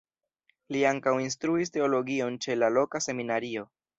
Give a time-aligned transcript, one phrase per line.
[0.75, 3.67] Li ankaŭ instruis teologion ĉe la loka seminario.